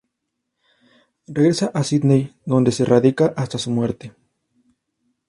Regresa 1.27 1.69
a 1.75 1.83
Sídney, 1.83 2.33
donde 2.47 2.71
se 2.71 2.85
radica 2.85 3.35
hasta 3.37 3.59
su 3.59 3.69
muerte. 3.69 4.15